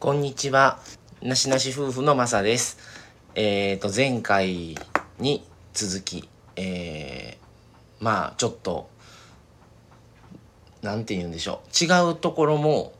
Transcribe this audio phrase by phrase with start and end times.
[0.00, 0.80] こんにちは。
[1.20, 2.78] なしなし夫婦のまさです。
[3.34, 4.74] えっ、と、前回
[5.18, 6.26] に続き、
[6.56, 8.88] えー、まあ、ちょっと、
[10.80, 11.84] なんて言うんでしょう。
[11.84, 12.94] 違うところも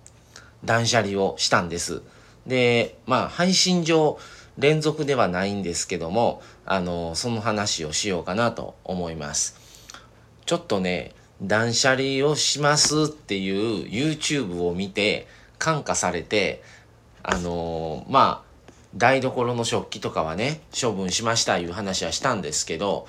[0.62, 2.02] 断捨離をしたんです。
[2.46, 4.18] で、まあ、配信上、
[4.58, 9.56] 連続ではないんですけども、あの、その話をしようかなと思います。
[10.44, 15.26] ちょっとね、断捨離をしますっていう YouTube を見て
[15.58, 16.62] 感化されて、
[17.22, 18.50] あのーまあ、
[18.96, 23.06] 台所の食器とかはね、処分しましたいう話はしたんですけど、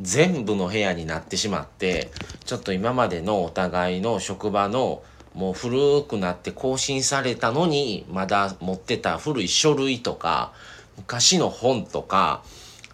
[0.00, 2.10] 全部の部屋になってしまって、
[2.44, 5.02] ちょっと今までのお互いの職場の
[5.34, 10.52] もう古くなって更新されたのに、まだ持ってた古い書類とか、
[10.96, 12.42] 昔の本とか、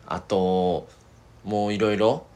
[0.07, 0.89] あと、
[1.45, 2.27] もういろいろ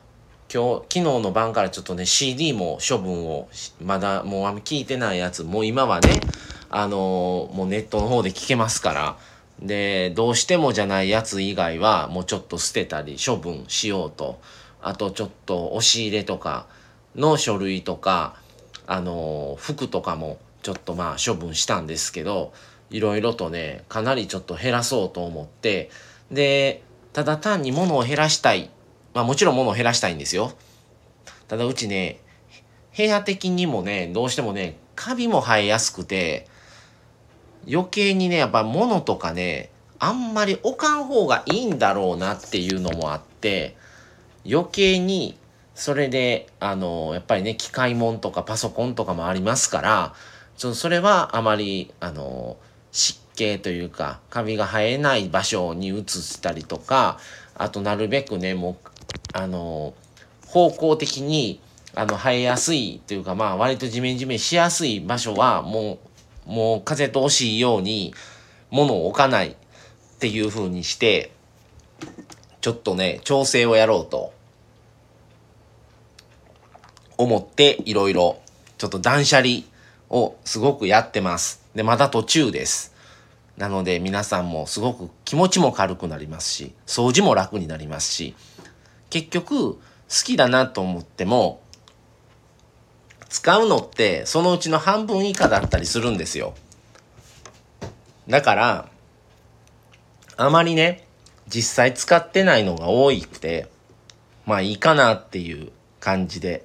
[0.54, 3.48] 今日昨日の晩からちょっとね CD も処分を
[3.82, 6.20] まだもうあんま聞いてないやつもう今はね
[6.70, 9.16] あのーもうネットの方で聞けますから。
[9.60, 14.40] でどうしてもじゃないやつ以外はもうちょっと捨てたり処分しようと。
[14.80, 16.66] あとちょっと押し入れとか
[17.16, 18.36] の書類とか
[18.86, 22.52] あのー服とかもちょっとまあ処分したんですけど
[22.90, 25.90] いろいろとねかなりちょっと減らそうと思って。
[26.30, 28.70] でただ単に物を減らしたい
[29.14, 30.52] まあもちろん物を減らしたいんですよ。
[31.48, 32.20] ただうちね、
[32.96, 36.46] 部屋的にもね、どうしてもね、カビも生えやすくて、
[37.70, 43.76] 余計にね、やっぱ物とかね、あんまり置かん方がいいんだろうなっていうのもあって、
[44.48, 45.38] 余計に、
[45.74, 50.14] それで、あの、やっぱりね、機械物とかパソコンとかもありますから、
[50.56, 52.56] ちょっとそれはあまり、あの、
[52.92, 57.18] 湿気というか、カビが生えない場所に移したりとか、
[57.56, 58.90] あとなるべくね、もう、
[59.34, 59.94] あの、
[60.46, 61.60] 方向的に、
[61.96, 65.98] あの、生えやすいというか、まあ、割と地面地面しやすい場所は、も
[66.46, 68.14] う、もう風通しいように、
[68.70, 69.54] 物を置かないっ
[70.20, 71.32] ていう風にして、
[72.60, 74.32] ちょっとね、調整をやろうと、
[77.18, 78.40] 思って、いろいろ、
[78.78, 79.62] ちょっと断捨離
[80.10, 81.60] をすごくやってます。
[81.74, 82.94] で、まだ途中です。
[83.56, 88.36] なので、皆さんもすごく気持ちも軽くなりますし、掃除も楽になりますし、
[89.14, 89.78] 結局、好
[90.24, 91.62] きだなと思っても、
[93.28, 96.54] 使うのってそのうちの半分以下だったりするんですよ。
[98.28, 98.88] だから、
[100.36, 101.06] あまりね、
[101.46, 103.68] 実際使ってないのが多いくて、
[104.46, 105.70] まあいいかなっていう
[106.00, 106.64] 感じで。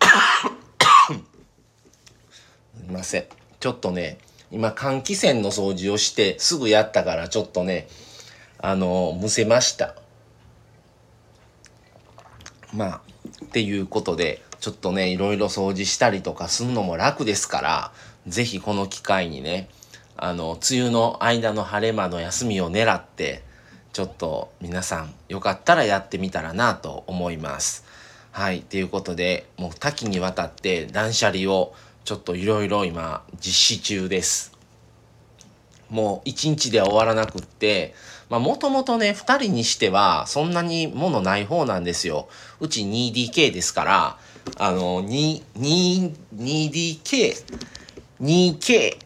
[2.76, 3.24] すいません。
[3.60, 4.18] ちょっとね、
[4.50, 7.88] 今換気扇の掃除をしてすぐやったからちょっとね、
[8.58, 10.03] あの、むせました。
[12.74, 13.00] まあ、
[13.44, 17.92] っていうことで、ちょっとね、いろいろ掃除したりとかすんのも楽ですから、
[18.26, 19.68] ぜひこの機会にね、
[20.16, 23.42] あの、梅雨の間の晴れ間の休みを狙って、
[23.92, 27.84] ちょっと皆さんよかったらやってみたらなと思います。
[28.32, 31.74] はい、ということで、もう多岐にわたって断捨離を
[32.04, 34.53] ちょっといろいろ今実施中です。
[35.90, 37.94] もう一日では終わらなくって、
[38.28, 42.28] まあもともとね、二人にしてはそんなに物ない方なんですよ。
[42.60, 44.18] うち 2DK ですから、
[44.58, 47.44] あの、2、2、2DK、
[48.20, 48.96] 2K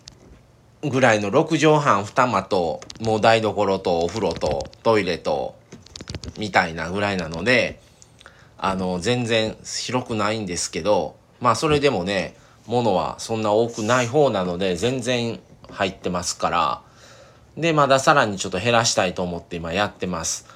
[0.90, 5.56] ぐらいの6畳半2間と、もう台所とお風呂とトイレと、
[6.38, 7.80] みたいなぐらいなので、
[8.56, 15.40] あの、全然広くないんですけど、まあそれでもね、物はそんな多くない方なので、全然
[15.70, 16.82] 入ってますから、
[17.56, 20.46] で、まださらにちょっと減らしたいと思って今やってます。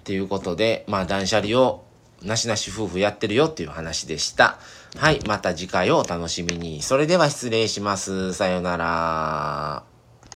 [0.00, 1.84] っていうことで、まあ断捨離を
[2.22, 4.58] なしなし夫婦やってるよっていう話でした。
[4.96, 6.82] はい、また次回をお楽しみに。
[6.82, 8.32] それでは失礼します。
[8.32, 9.87] さようなら。